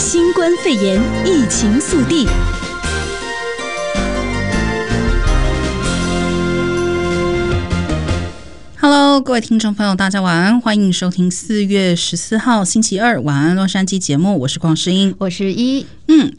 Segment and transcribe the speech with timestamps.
[0.00, 2.26] 新冠肺炎疫情速递。
[8.80, 15.84] Hello，各位听众朋友，大家晚安，欢迎收听四月十四号星期二晚安洛杉矶节目，我是邝诗英，我是一。
[16.10, 16.32] 嗯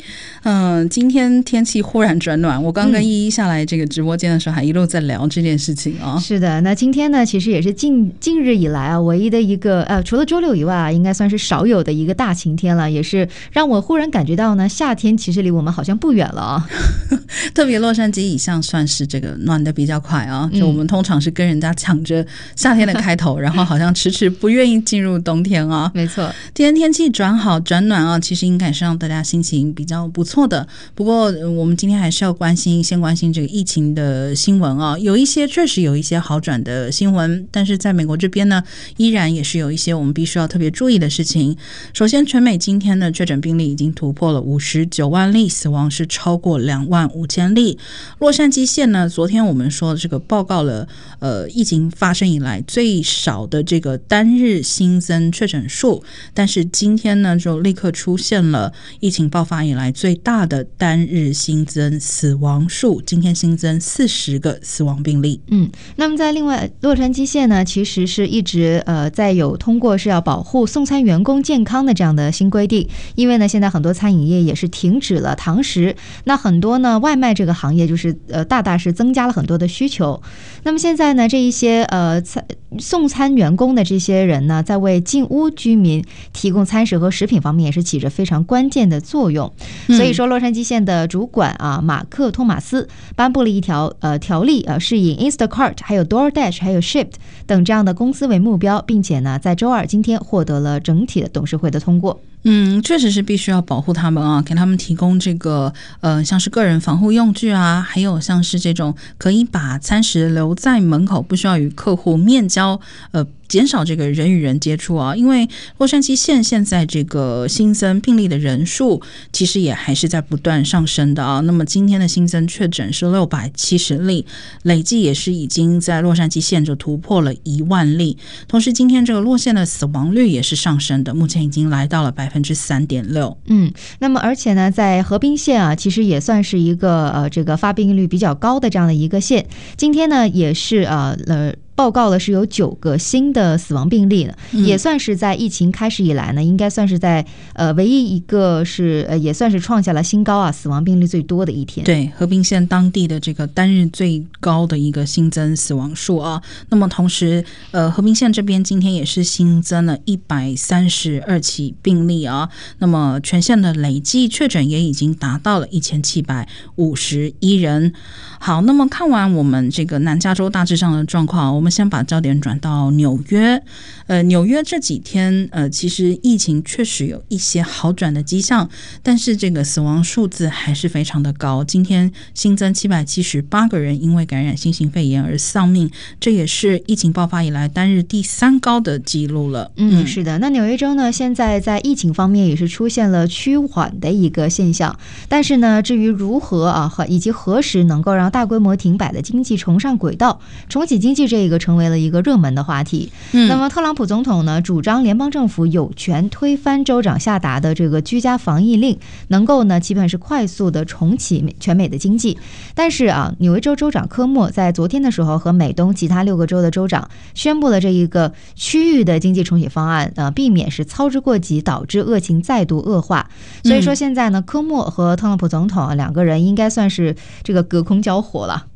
[0.44, 6.20] 嗯、呃，今天天气忽然转暖，我刚跟依依下来这个直播间的时候，还一路在聊这件事情啊、哦。
[6.20, 16.68] 是的，那今天呢，其实也是近近日以来啊，唯一的一个呃，除了周六以外啊，应该算是少有的一个大晴天了，也是让我忽然感觉到呢，夏天其实离我们好像不远了啊。
[17.54, 25.90] 特别洛杉矶以上算是这个暖的比较快啊，就我们通常是跟人家抢着夏天的开头，嗯、然后好像迟迟不愿意进入冬天啊。
[25.94, 29.61] 没错，今天天气转好转暖啊，其实应该是让大家心情。
[29.74, 30.66] 比较不错的，
[30.96, 38.64] 不过我们今天还是要关心，先关心这个疫情的新闻啊，有一些确实有一些好转的新闻，但是在美国这边呢，
[38.96, 41.58] 依然也是有一些我们必须要特别注意的事情。
[41.94, 47.78] 首先，全美今天的确诊病例已经突破了五十九万例，死亡是超过两万五千例。
[48.20, 50.88] 洛杉矶县呢，昨天我们说这个报告了，
[51.20, 56.04] 呃，疫情发生以来最少的这个单日新增确诊数，
[56.34, 59.51] 但是今天呢，就立刻出现了疫情爆发。
[59.52, 65.42] 发以来最大的单日新增死亡数，今天新增四十个死亡病例。
[65.48, 80.24] 嗯，那么在另外洛杉矶县呢，其实是一直呃在有通过是要保护送餐员工健康的这样的新规定，因为呢现在很多餐饮业也是停止了堂食，那很多呢外卖这个行业就是呃大大是增加了很多的需求。
[80.64, 82.42] 那么现在呢这一些呃餐
[82.80, 89.52] 送餐员工的这些人呢，在为进屋居民提供餐食和食品方面也是起着非常关键的作用。
[89.88, 97.14] 所以说，洛杉矶县的主管啊，马克·托马斯颁布了一条呃条例啊，是以 Instacart、还有 DoorDash、还有 Shipt
[97.46, 102.22] 等这样的公司为目标，并且呢，在周二今天获得了整体的董事会的通过。
[102.44, 112.80] 嗯，确实是必须要保护他们啊，给他们提供这个呃，像是个人防护用具啊，还有像是这种可以把餐食留在门口，不需要与客户面交，
[113.12, 113.26] 呃。
[113.52, 115.46] 减少这个人与人接触啊，因为
[115.78, 119.02] 洛杉矶县现在这个新增病例的人数
[119.34, 121.42] 其实也还是在不断上升的啊。
[121.42, 124.26] 那么今天的新增确诊是六百七十例，
[124.64, 128.18] 累计也是已经在洛杉矶县就突破了一万例。
[128.48, 133.38] 同时，今天这个洛县的死亡率也是上升的，目前已经来到了百分之三点六。
[133.46, 139.46] 嗯，那么而且呢，在河滨县啊，其实也算是一个呃这个发病率比较高的这样的一个县。
[139.76, 141.54] 今天呢，也是呃呃。
[141.76, 151.84] 报告了是有九个新的死亡病例呢，也算是在疫情开始以来呢，应该算是在呃唯一一个是呃也算是创下了新高啊，死亡病例最多的一天。
[151.84, 156.42] 对，和平县当地的这个单日最高的一个新增死亡数啊。
[156.70, 162.50] 那么同时，呃，和平县这边今天也是新增了一百三十二起病例啊。
[162.80, 167.94] 那么全县的累计确诊也已经达到了一千七百五十一人。
[168.40, 173.62] 好，那么看完我们这个南加州大致上的状况，我们先把焦点转到纽约。
[174.08, 178.68] 呃，纽约这几天，呃，其实疫情确实有一些好转的迹象，
[179.04, 181.64] 但是这个死亡数字还是非常的高。
[181.64, 185.88] 今天新增七百七十八个人因为感染新型肺炎而丧命，
[186.20, 189.72] 这也是疫情爆发以来单日第三高的记录了。
[189.76, 190.40] 嗯，是的。
[190.40, 194.98] 那纽约州呢，现在在疫情方面也是出现了趋缓的一个现象，
[195.30, 203.12] 但是呢，至于如何啊和以及何时能够让大规模停摆的经济重上轨道，重启经济这个成为了一个热门的话题。
[203.34, 208.98] 嗯，那么特朗普总统呢主张联邦政府有权推翻州长下达的这个居家防疫令，
[209.28, 212.38] 能够呢基本是快速的重启全美的经济。
[212.74, 223.30] 但是啊，纽约州州长科莫在昨天的时候和美东其他六个州的州长宣布了这一个区域的经济重启方案，呃，避免是操之过急导致恶情再度恶化。
[223.64, 228.22] 所以说现在呢，科莫和特朗普总统两个人应该算是这个隔空交。
[228.22, 228.68] 火了，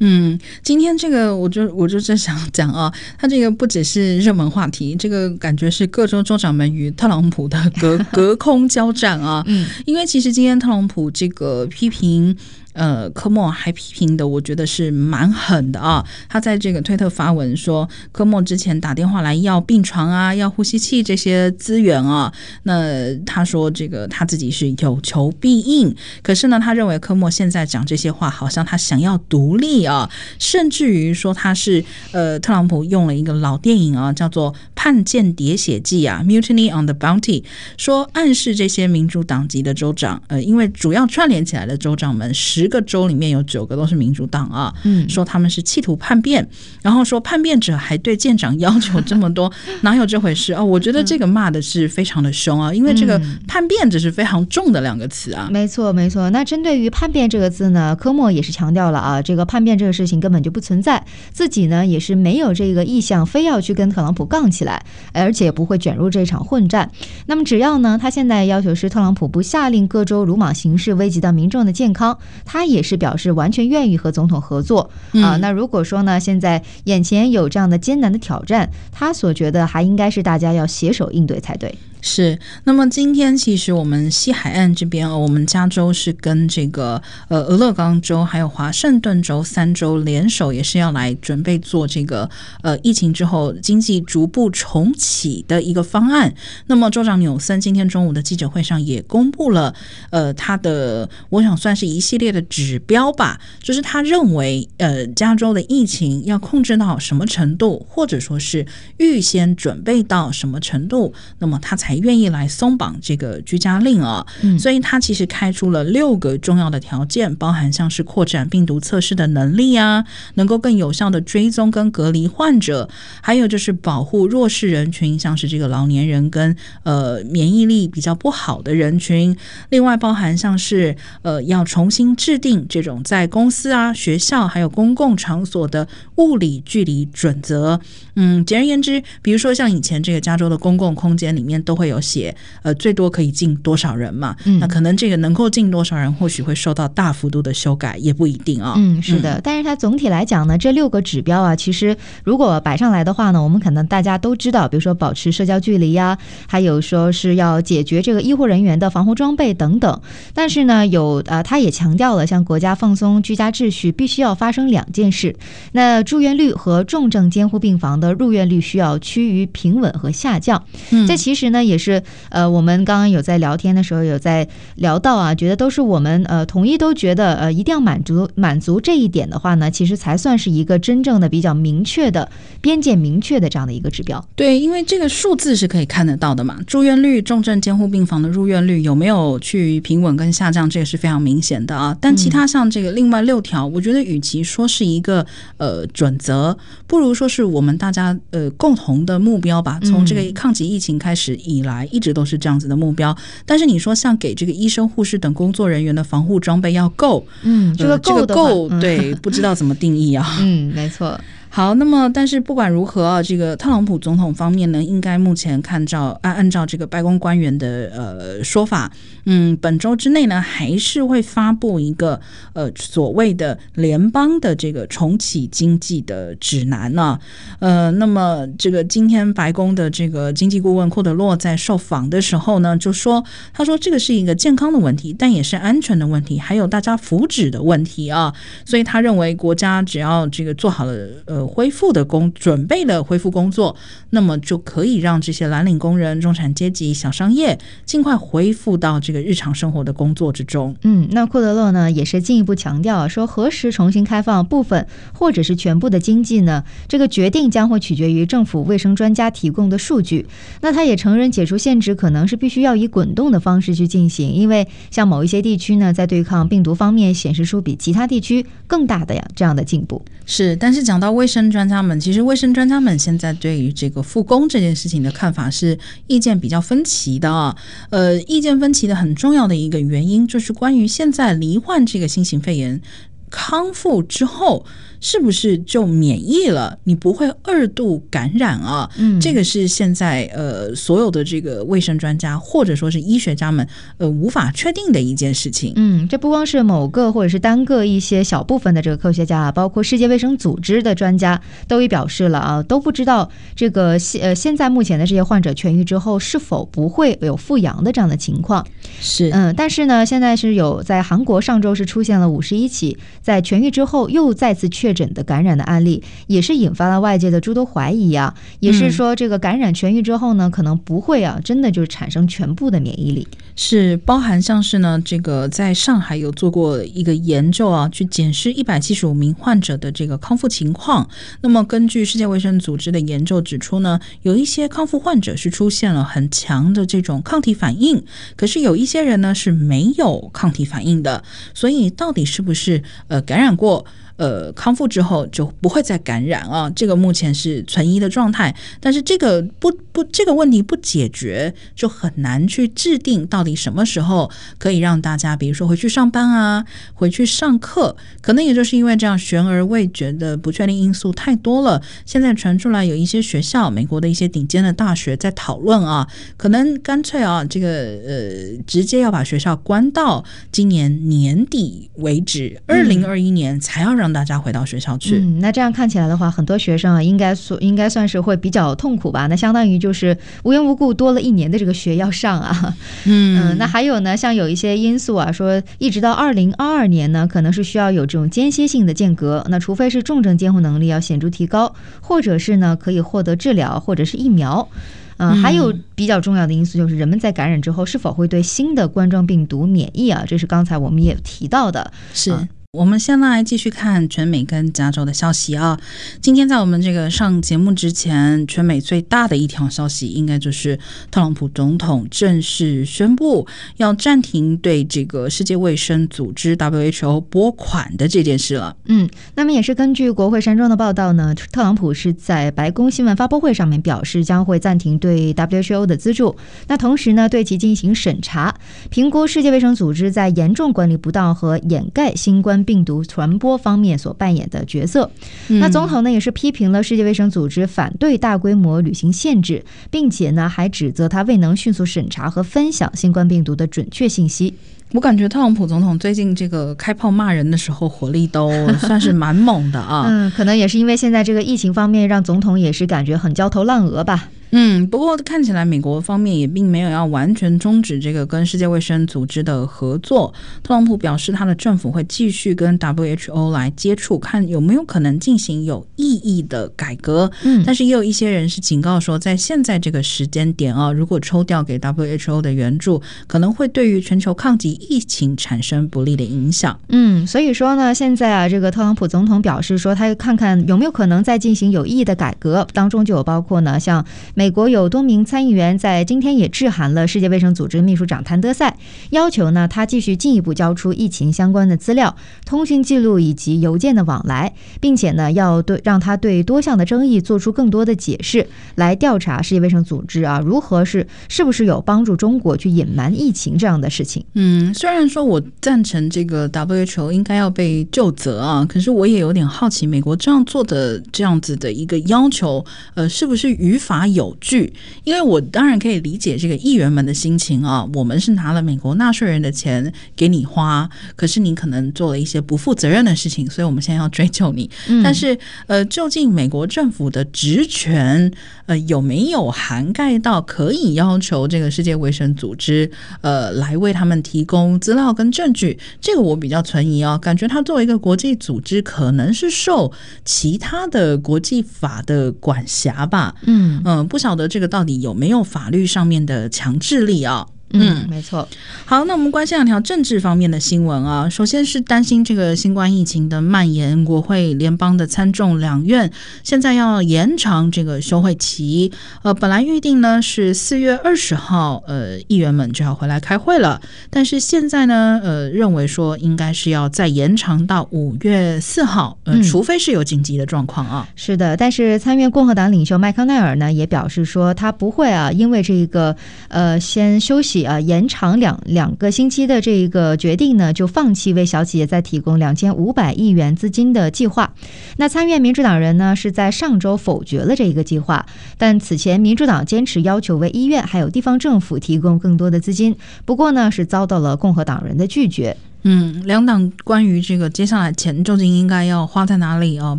[0.00, 12.36] 嗯，今天这个我就我就在想讲啊，他这个不只是热门话题，这个感觉是各州州长们与特朗普的隔 隔空交战啊，嗯，因为其实今天特朗普这个批评。
[12.74, 16.04] 呃，科莫还批评的，我觉得是蛮狠的啊。
[16.28, 22.32] 他在这个推特发文说，科莫之前打电话来要病床啊，要呼吸器这些资源啊。
[22.64, 30.10] 那他说这个他自己是有求必应，可是呢，他认为科莫现在讲这些话，好像他想要独立啊，
[30.40, 37.42] 甚至于说他是呃，特朗普用了一个老电影啊，叫做《叛舰喋血记》啊，《Mutiny on the Bounty》，
[37.78, 42.63] 说暗示这些民主党籍的州长，呃，因为主要串联起来的州长们是。
[42.64, 46.48] 十个州里面有九个都是民主党啊，嗯，说他们是企图叛变，
[46.82, 49.52] 然后说叛变者还对舰长要求这么多，
[49.82, 50.64] 哪有这回事啊？
[50.64, 55.48] 我觉得这个骂的是非常的凶啊，因为这个叛变只是非常重的两个词啊。
[55.52, 56.30] 没错，没错。
[56.30, 64.82] 那针对于叛变这个字呢，科莫也是强调了啊，这个叛变这个事情根本就不存在，自己呢也是没有这个意向，非要去跟特朗普杠起来，
[65.12, 66.90] 而且不会卷入这场混战。
[67.26, 75.38] 那么只要呢，他现在要求是特朗普不下令各州鲁莽行事，危及到民众的健康，他也是表示完全愿意和总统合作啊。
[75.38, 81.74] 那如果说呢，现在眼前有这样的艰难的挑战，他所觉得还应该是大家要携手应对才对。
[82.06, 92.28] 是，那么今天其实我们西海岸这边，我们加州是跟这个呃俄勒冈州还有华盛顿州三州联手，也是要来准备做这个
[92.60, 96.34] 呃疫情之后经济逐步重启的一个方案。
[96.66, 99.74] 那么州长纽森今天中午的记者会上也公布了
[100.10, 108.66] 呃他的，我想算是一系列的指标吧，就是他认为呃加州的疫情要控制到什么程度，或者说是
[108.98, 111.93] 预先准备到什么程度，那么他才。
[111.98, 120.04] 愿意来松绑这个居家令啊，嗯，所以他其实开出了六个重要的条件，包含像是扩展病毒测试的能力啊，
[120.34, 122.88] 能够更有效的追踪跟隔离患者，
[123.20, 129.36] 还有就是保护弱势人群，像是这个老年人跟呃免疫力比较不好的人群。
[129.70, 135.86] 另外包含像是呃要重新制定这种在公司啊、学校还有公共场所的
[136.16, 137.80] 物理距离准则。
[138.16, 141.83] 嗯，简而言之，比如说像以前这个加州的公共空间里面都会。
[141.84, 144.34] 会有写，呃，最多可以进多少人嘛？
[144.46, 148.72] 嗯，那可能这个能够进多少人，或许会受到大幅度的修改，也不一定啊。
[148.78, 149.38] 嗯，是的。
[149.44, 151.94] 但是它总体来讲呢，这六个指标啊，其实
[152.24, 156.16] 如果摆上来的话呢，我们可能大家都知道，比如说保持社交距离呀，
[156.48, 160.00] 还有说是要解决这个医护人员的防护装备等等。
[160.32, 165.36] 但是呢，有呃，他也强调了，像国家放松居家秩序，必须要发生两件事：
[165.72, 170.64] 那住院率和重症监护病房的入院率需要趋于平稳和下降。
[170.90, 171.73] 嗯，这其实呢也。
[171.74, 182.30] 也是呃，我们刚刚有在聊天的时候有在聊到啊，觉得都是我们呃统一都觉得呃一定要满足满足这一点的话呢，其实才算是一个真正的比较明确的
[182.60, 184.24] 边界明确的这样的一个指标。
[184.36, 191.96] 对，因为这个数字是可以看得到的嘛，住院率、重症监护病房的入院率有没有去平稳跟下降，这个是非常明显的啊。
[192.00, 196.56] 但其他像这个另外六条，我觉得与其说是一个呃准则，
[196.86, 199.80] 不如说是我们大家呃共同的目标吧。
[199.82, 203.16] 从这个抗击疫情开始以来一直都是这样子的目标，
[203.46, 211.18] 但是你说像给这个医生、护士等工作人员的防护装备要够，嗯，这个够，呃，这个够，对，不知道怎么定义啊，嗯，没错。
[211.54, 218.90] 好，那么但是不管如何啊，这个特朗普总统方面呢，应该目前看照按按照这个白宫官员的呃说法，
[219.24, 222.20] 嗯，本周之内呢，还是会发布一个
[222.54, 227.16] 呃所谓的联邦的这个重启经济的指南呢，
[227.60, 238.34] 呃，那么这个今天白宫的这个经济顾问库德洛在受访的时候呢，就说他说这个是一个健康的问题，但也是安全的问题，还有大家福祉的问题啊，
[238.64, 240.92] 所以他认为国家只要这个做好了
[241.26, 241.43] 呃。
[241.46, 243.76] 恢复的工准备了恢复工作，
[244.10, 250.76] 那么就可以让这些蓝领工人、中产阶级、小商业尽快恢复到这个日常生活的工作之中。
[250.82, 256.62] 嗯，那库德勒呢也是进一步强调说，何时重新开放部分或者是全部的经济呢？
[256.86, 260.26] 这个决定将会取决于政府卫生专家提供的数据。
[260.60, 270.00] 那他也承认解除限制可能是必须要以滚动的方式去进行，因为像某一些地区呢，在对抗病毒方面显示出比其他地区更大的呀这样的进步。
[270.26, 275.76] 是，但是讲到卫生生专家们，其实卫生专家们现在对于这个复工这件事情的看法是
[276.06, 277.56] 意见比较分歧的。
[277.90, 282.80] 呃，意见分歧的很重要的一个原因，就是关于现在罹患这个新型肺炎
[283.28, 284.64] 康复之后。
[285.04, 286.78] 是不是就免疫了？
[286.84, 288.90] 你不会二度感染啊？
[288.96, 293.68] 嗯，这个是现在呃所有的这个卫生专家或者说是医学家们
[293.98, 295.74] 呃无法确定的一件事情。
[295.76, 308.66] 嗯，这不光是某个或者是单个一些小部分的这个科学家啊，包括世界卫生组织的专家都已表示了啊，都不知道这个现呃现在目前的这些患者痊愈之后是否不会有复阳的这样的情况。
[309.02, 318.34] 是，嗯，但是呢，现在是有在韩国上周是出现了五十一起在痊愈之后又再次确诊的感染的案例，也是引发了外界的诸多怀疑啊。
[318.60, 323.26] 也是说，这个感染痊愈之后呢，可能不会啊，真的就是产生全部的免疫力。
[323.56, 331.08] 是包含像是呢，这个在上海有做过一个研究啊，去检视一百七十五名患者的这个康复情况。
[331.40, 338.02] 那么根据世界卫生组织的研究指出呢，有一些康复患者是出现了很强的这种抗体反应，
[338.36, 341.22] 可是有一些人呢是没有抗体反应的。
[341.54, 343.84] 所以到底是不是呃感染过？
[344.16, 348.54] 呃，康复之后就不会再感染啊，这个目前是存疑的状态。
[348.80, 357.96] 但是这个不不这个问题不解决，就很难去制定到底什么时候可以让大家，比如说回去上班啊，回去上课。
[358.20, 361.82] 可能也就是因为这样悬而未决的不确定因素太多了。
[362.06, 374.03] 现在传出来有一些学校，美国的一些顶尖的大学在讨论啊，可能干脆啊，这个呃，直接要把学校关到今年年底为止，二零二一年才要让。
[374.04, 375.16] 让大家回到学校去。
[375.16, 379.26] 嗯，那这样看起来的话，很多学生啊，应该说应该算是会比较痛苦吧？
[379.28, 382.74] 那相当于就是无缘无故多了一年的这个学要上啊。
[383.04, 389.42] 嗯，嗯， 那还有呢，像有一些因素啊，说一直到二零二二年呢，可能是需要有这种间歇性的间隔。
[389.48, 394.68] 那除非是重症监护能力要显著提高，或者是呢可以获得治疗，或者是疫苗。
[395.16, 400.24] 嗯，还有比较重要的因素就是人们在感染之后是否会对新的冠状病毒免疫啊？
[400.26, 402.30] 这是刚才我们也提到的，是。
[402.32, 405.78] 嗯我们先来继续看全美跟加州的消息啊。
[406.20, 410.76] 今天在我们这个上节目之前，全美最大的一条消息，应该就是
[411.08, 418.76] 特朗普总统正式宣布要暂停对这个世界卫生组织 WHO 拨款的这件事了。
[418.86, 426.34] 嗯，那么也是根据国会山庄的报道呢，特朗普是在白宫新闻发布会上面表示，将会暂停对 WHO 的资助，
[426.66, 428.52] 那同时呢，对其进行审查，
[428.90, 435.10] 评估世界卫生组织在严重管理不当和掩盖新冠病毒传播方面所扮演的角色，
[435.48, 444.54] 那总统呢也是批评了世界卫生组织反对大规模旅行限制，并且呢还指责他未能迅速审查和分享新冠病毒的准确信息。
[444.92, 450.04] 我感觉特朗普总统最近这个开炮骂人的时候火力都 算是蛮猛的啊。
[450.08, 454.28] 嗯，可能也是因为现在这个疫情方面让总统也是感觉很焦头烂额吧。
[454.56, 460.32] 嗯，不过看起来美国方面也并没有要完全终止这个跟世界卫生组织的合作。
[460.62, 467.28] 特朗普表示，他的政府会继续跟 WHO 来接触，看有没有可能进行有意义的改革。
[467.42, 476.78] 嗯，但是也有一些人是警告说，在现在这个时间点啊，如果抽调给 WHO 的援助，可能会对于全球抗击疫情产生不利的影响。
[476.90, 484.06] 嗯，所以说呢，现在啊，这个特朗普总统表示说，他要看看有没有可能再进行有意义的改革，当中就有包括呢，像
[484.36, 484.43] 美。
[484.44, 488.76] 美国有多名参议员在今天也致函了世界卫生组织秘书长谭德赛，
[489.08, 504.22] 要求呢他继续进一步交出疫情相关的资料、通讯记录以及邮件的往来，并且呢要对让他对多项的争议做出更多的解释，来调查世界卫生组织啊如何是是不是有帮助中国去隐瞒疫情这样的事情。
[504.34, 514.72] 嗯，虽然说我赞成这个 WHO 应该要被就责啊，可是我也有点好奇，美国这样做的这样子的一个要求，呃，是不是于法有据，
[515.04, 517.88] 因为我当然可以理解这个议员们的心情啊。
[517.94, 524.68] 我们是拿了美国纳税人的钱给你花，可是你可能做了一些不负责任的事情，所以我们现在要追究你。
[524.88, 528.30] 嗯、但是，呃，究竟美国政府的职权，
[528.66, 535.78] 呃，有没有涵盖到可以要求这个世界卫生组织，呃，来为他们提供资料跟证据？
[536.00, 539.92] 这个我比较存疑啊，感觉他作为一个国际组织，可能是受
[540.24, 543.34] 其他的国际法的管辖吧。
[543.46, 544.24] 嗯嗯、呃，不。
[544.24, 547.46] 晓得这个到底有没有法律上面的强制力啊？
[547.70, 548.48] 嗯，没错。
[548.84, 551.28] 好，那我们关心两条政治方面的新闻啊。
[551.28, 556.12] 首先是担心这个新冠疫情的蔓延，国会联邦的参众两院
[556.44, 558.92] 现在要延长这个休会期。
[559.22, 563.80] 呃，本来预定呢是四月二十号，呃，议员们就要回来开会了。
[564.08, 571.08] 但是现在呢，呃，认为说应该是要再延长到五月四号，呃，除非是有紧急的状况啊。
[571.16, 576.14] 是的，但是参院共和党领袖麦康奈尔呢也表示说，他不会啊，因为这个
[576.46, 577.53] 呃先休息。
[577.62, 584.52] 啊，延长两两个星期的这个决定呢，就放弃为小企业再提供两千五百亿元资金的计划。
[584.96, 588.26] 那参院民主党人呢，是在上周否决了这一个计划，
[588.58, 595.56] 但此前民主党坚持要求为医院还有地方政府提供更多的资金，不过呢，是遭到了共和党人的拒绝。
[595.84, 599.98] 嗯，两党关于这个接下来钱究竟应该要花在哪里啊？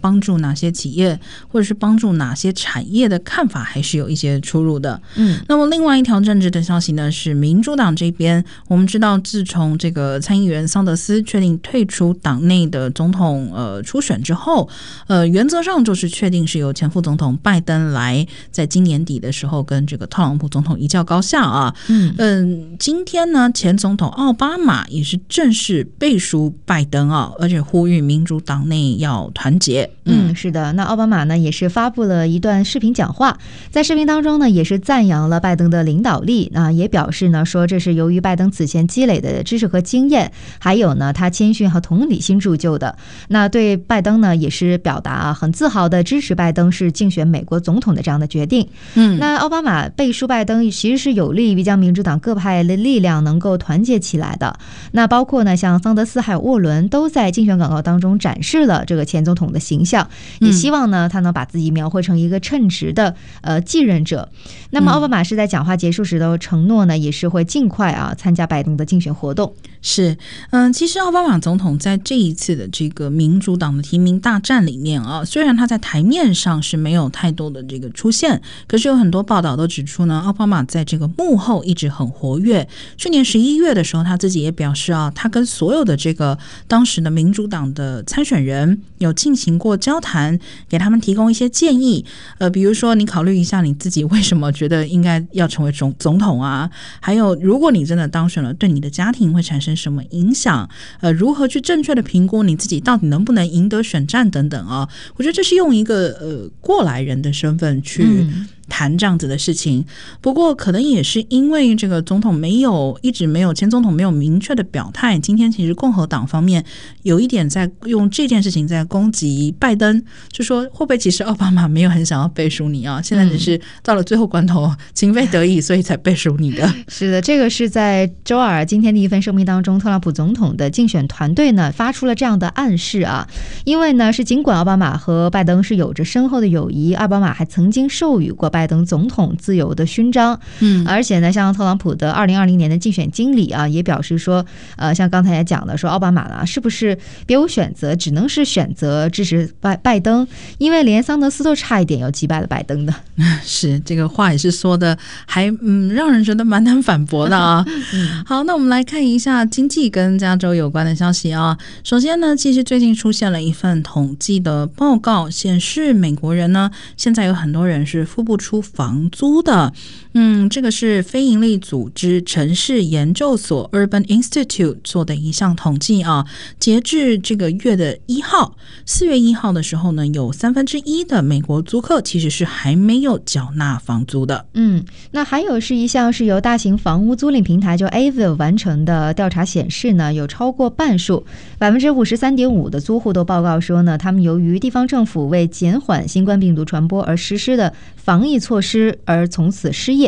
[0.00, 1.18] 帮助哪些企业，
[1.48, 5.00] 或者是帮助哪些产业的看法，还是有一些出入的。
[5.16, 14.68] 嗯，那么另外一条政治的消息呢，是民主党这边，我们知道，自从这个参议员桑德斯确定退出党内的总统呃初选之后，
[15.06, 21.74] 呃，原则上就是确定是由前副总统拜登来在今年底的时候跟这个特朗普总统一较高下啊。
[21.88, 29.90] 嗯嗯，今天呢，前总统奥巴马也是正式背书拜登啊，而且呼吁民主党内要团结。
[30.04, 33.38] 嗯，是的，那奥巴马呢也是发布了一段视频讲话，
[33.70, 42.96] 在视频当中呢也是赞扬了拜登的领导力，那也表示呢说这是由于拜登此前积累的知识和经验，还有呢他谦逊和同理心铸就的。
[43.28, 48.66] 那对拜登呢也是表达啊很自豪的支持拜登是竞选美国总统的这样的决定。
[48.94, 54.58] 嗯，那奥巴马背书拜登其实是有利于将民主党各派的力量能够团结起来的。
[54.92, 60.08] 那包括呢像桑德斯还有沃伦都在竞选广告当中展示了这个前总统的形象，
[60.40, 64.28] 也希望呢他能把自己描绘成一个称职的呃继任者。
[64.70, 69.52] 那么奥巴马是在讲话结束时都承诺呢，也是会尽快啊参加拜登的竞选活动。
[69.82, 70.16] 是，
[70.50, 82.68] 嗯，其实奥巴马总统在这一次的这个民主党的提名大战里面啊，虽然他在台面上是没有太多的这个出现，可是有很多报道都指出呢，奥巴马在这个幕后一直很活跃。
[82.96, 86.38] 去年十一月的时候，他自己也表示啊，他跟所有的这个
[86.68, 90.38] 当时的民主党的参选人有进行过交谈，
[90.68, 92.04] 给他们提供一些建议。
[92.38, 96.70] 呃，比如说你考虑一下你自己为什么觉得应该要成为总总统啊？
[97.00, 100.68] 还有，如果你真的当选了，对你的家庭会产生什么影响？
[101.00, 104.88] 呃，如何去正确的评估你自己到底能不能赢得选战等等啊？
[105.16, 108.26] 我觉得这是用一个呃过来人的身份去。
[108.70, 109.84] 谈这样子的事情，
[110.22, 115.18] 不过可能也是因为这个总统没有一直没有前总统没有明确的表态。
[115.18, 116.64] 今天其实共和党方面
[117.02, 123.02] 有一点在用这件事情在攻击拜登，就说会不会其实奥巴马没有很想要背书你啊？
[123.04, 126.72] 现在只是到了最后关头，情非得已，所以才背书你的。
[126.86, 133.26] 是的，这个是在周二今天的一份声明当中，特朗普总统的竞选团队呢发出了这样的暗示啊，
[133.64, 138.59] 因为呢是尽管奥巴马和拜登是有着深厚的友谊，奥巴马还曾经授予过拜。
[138.60, 144.44] 拜登总统自由的勋章，嗯，而且呢，像特朗普的二零二零年的竞选经理啊，也表示说，
[144.76, 152.94] 呃，像刚才也讲了，说奥巴马呢，是不是别无选择，只能是选择支持拜拜登，因为连桑德斯都差一点要击败了拜登的。
[153.42, 157.64] 是这个话也是说的，还嗯，让人觉得蛮难反驳的啊。
[157.94, 161.56] 嗯、好，那我们来看一下经济跟加州有关的消息啊。
[161.82, 168.49] 首先呢，其实最近出现了一份统计的报告，显示美国人呢，现在有很多人是付不出。
[168.50, 169.72] 出房租的，
[170.14, 176.26] 嗯，这个是非营利组织城市研究所 Urban Institute 做的一项统计啊。
[176.58, 184.46] 截至这个月的一号，四月一号的时候呢，有三分之一的美国租客其实是还没有缴纳房租的。
[184.54, 191.24] 嗯，那还有是一项是由大型房屋租赁平台就 Avil 完成的调查显示呢，有超过半数，
[191.56, 199.99] 百分之五十三点五的租户都报告说呢，他们由于地方政府为减缓新冠病毒传播而实施的防疫措施而从此失业。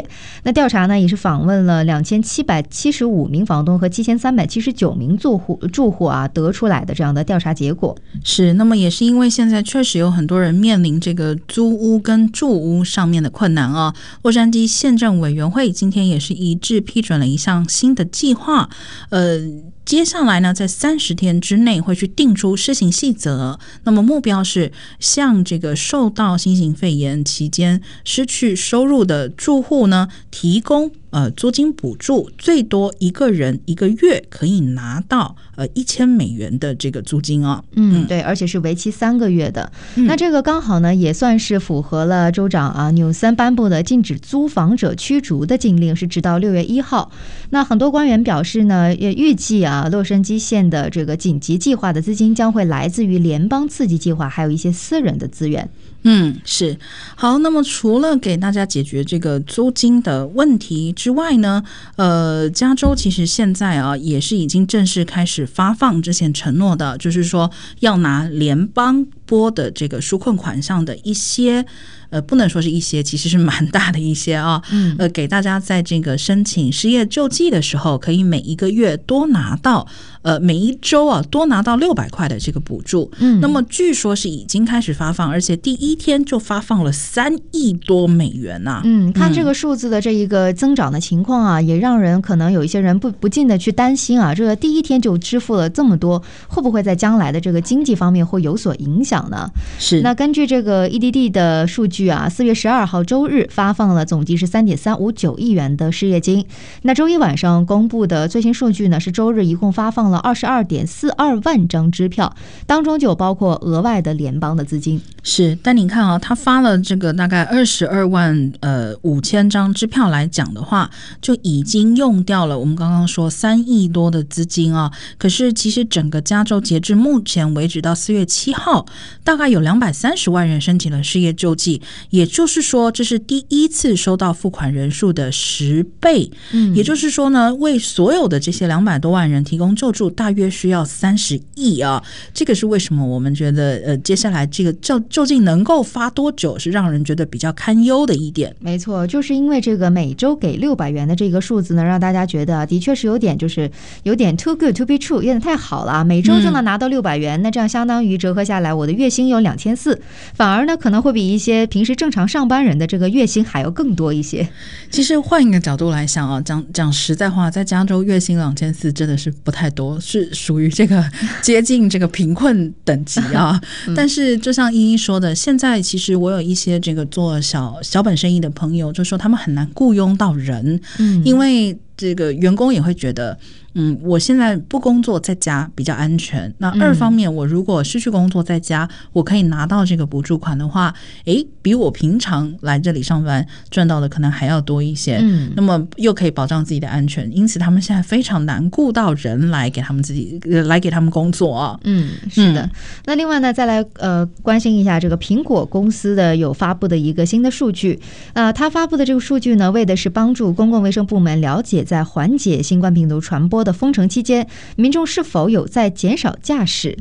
[0.44, 8.52] 那调查呢也是访问了两千七百七十五名房东和七千三百七十九名住户住户啊，得出来的这样的调查结果是。
[8.55, 13.94] 那么也是因为现在确实有很多人面临这个租屋跟住屋上面的困难啊。
[14.22, 18.68] 洛杉矶县政委员会今天也是一致批准了一项新的计划，
[19.11, 19.40] 呃。
[19.85, 23.59] 接下来呢，在三十天之内会去定出施行细则。
[23.85, 30.92] 那么目标是向这个受到新型肺炎期间失去收入的住户呢，提供。
[31.12, 37.64] 呃，租金补助最多一个人一个月可以拿到呃一千美元的这个租金啊、哦。
[37.77, 39.70] 嗯，对，而且是为期三个月的。
[39.96, 47.12] 嗯、那这个刚好呢，也算是符合了州长啊纽森颁布的禁止租房者驱逐的禁令，是直到六月一号。
[47.51, 55.68] 那很多官员表示呢，也预计啊，洛杉矶县的这个紧急计划的资金将会来自于联邦刺激计划，还有一些私人的资源。
[56.05, 56.77] 嗯，是
[57.14, 57.38] 好。
[57.38, 61.64] 那么除了给大家解决这个租金的问题之外呢，
[61.96, 71.66] 呃，加州其实现在啊也是已经正式开始发放之前承诺的，就是说要拿联邦拨的这个纾困款项的一些。
[72.12, 74.62] 呃，不能说是一些，其实是蛮大的一些啊。
[74.70, 79.88] 嗯，呃，给大家在这个申请失业救济的时候，可以每一个月多拿到，
[80.22, 83.11] 呃，每一周啊多拿到六百块的这个补助。
[83.18, 88.82] 嗯，那么据说是已经开始发放，而且第一天就发放了三亿多美元呐、啊。
[88.85, 99.50] 嗯，看这个数字的这一个增长的情况啊，也让人可能有一些人不不禁的去担心啊，这个第一天就支付了这么多，会不会在将来的这个经济方面会有所影响呢？
[99.78, 100.02] 是。
[100.02, 102.02] 那根据这个 EDD 的数据。
[102.12, 106.44] 啊，四月十二号周日发放了总计是三点三五九亿元的失业金。
[106.82, 112.35] 那周一晚上公布的最新数据呢，是周日一共发放了二十二点四二万张支票，
[112.66, 115.01] 当中就包括额外的联邦的资金。
[115.22, 124.90] 是，但你看啊，他发了这个大概二十二万呃五千张支票来讲的话，就已经用掉了我们刚刚说三亿多的资金啊。
[125.18, 128.85] 可是其实整个加州截至目前为止到四月七号，
[129.22, 131.81] 大概有两百三十万人申请了失业救济。
[132.11, 136.29] 也就是说，这是第一次收到付款人数的十倍。
[136.51, 142.02] 嗯，也就是说呢，为所有的这些两百多万人提供救助，大约需要三十亿啊。
[142.34, 148.54] 这个是为什么我们觉得，呃，接下来这个究究竟能够发多久，是让人觉得比较堪忧的一点。
[148.60, 153.70] 没错，就是因为这个每周给六百元的这个数字呢，让大家觉得的确是有点，就是
[154.02, 156.04] 有点 too good to be true，有点太好了啊。
[156.04, 159.98] 每周就能拿到六百元，嗯，那这样相当于折合下来，我的月薪有两千四，
[160.34, 161.92] 反而呢可能会比一些平时。
[162.02, 164.48] 正常上班人的这个月薪还要更多一些。
[164.90, 171.05] 其实换一个角度来想啊，讲讲实在话，在加州月薪两千四真的是不太多，是属于这个
[171.40, 173.61] 接近这个贫困等级啊。
[173.96, 183.38] 但是就像依依说的，现在其实我有一些这个做小小本生意的朋友，就说他们很难雇佣到人，嗯，因为这个员工也会觉得。
[183.74, 186.52] 嗯，我现在不工作在家比较安全。
[186.59, 195.16] 那二方面，我如果失去工作在家，我可以拿到这个补助款的话，诶，比我平常来这里上班赚到的可能还要多一些。
[195.22, 201.81] 嗯，那么又可以保障自己的安全，因此他们现在非常难雇到人来给他们自己来给他们工作啊。
[201.85, 202.68] 嗯，是的。
[203.07, 207.98] 那另外呢，再来呃关心一下这个苹果公司的有发布的一个新的数据
[208.35, 216.97] 啊，呃，他发布的这个数据呢，为的是帮助公共卫生部门了解在缓解新冠病毒传播的封城期间，民众是否有在减少驾驶？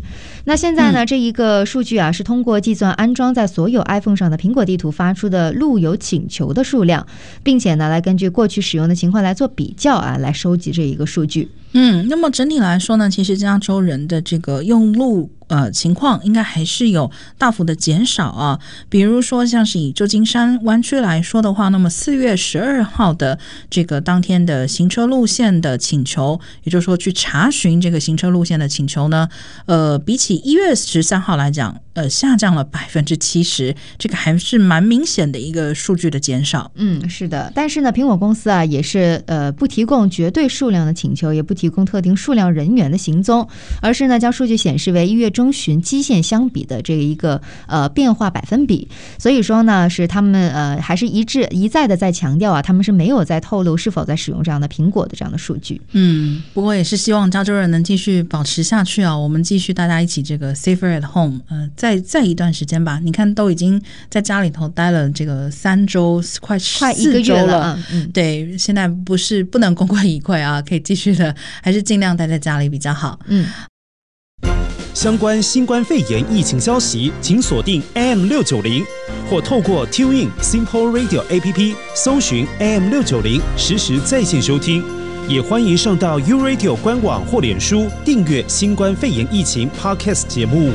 [0.45, 1.05] 那现在呢？
[1.05, 7.05] 这一个数据啊，是通过计算安装在所有 iPhone 上的苹果地图发出的路由请求的数量，
[7.43, 11.49] 并且呢，来根据过去使用的情况来做比较啊，来收集这一个数据。
[11.73, 15.31] 嗯，那么整体来说呢，其实加州人的这个用路。
[15.51, 18.57] 呃，情况应该还是有大幅的减少啊。
[18.87, 23.37] 比如说，像是以旧金山湾区来说的话，那么四月十二号的
[23.69, 29.27] 这个当天的行车路线的请求，也就是说去查询这个行车路线的请求呢，
[29.65, 36.71] 呃，比起一月十三号来讲，呃，下降了百分之七十，这个还是蛮明显的一个数据的减少。
[36.75, 37.51] 嗯，是的。
[37.53, 43.47] 但是呢，苹果公司啊，也是呃不提供绝对数量的请求，也不提供特定数量人员的行踪，
[43.79, 45.51] 而是呢将数据显示为一月中。
[45.53, 48.87] 旬基线相比的这一个呃变化百分比，
[49.19, 55.79] 所以说呢是他们呃还是一致一再的在强调啊，他们是没有在透露是否在使用这样的苹果的这样的数据。
[55.91, 62.99] 嗯，不过也是希望加州人能继续保持下去啊，我们继续大家一起这个 safer at home，呃，再再一段时间吧。
[63.03, 67.77] 你看都已经在家里头待了这个三周，快快一个月了。
[67.91, 73.19] 嗯，对，现在不是不能功亏一篑啊，可以继续的，还是尽量待在家里比较好。
[73.27, 73.47] 嗯。
[74.93, 78.83] 相关新冠肺炎疫情消息，请锁定 AM 六九零，
[79.29, 84.83] 或透过 TuneIn Simple Radio APP 搜寻 AM 六九零，实时在线收听。
[85.29, 90.73] 也欢迎上到 U Radio 官网或脸书订阅新冠肺炎疫情 Podcast 节目。